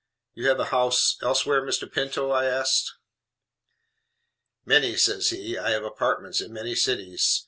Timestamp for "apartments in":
5.83-6.51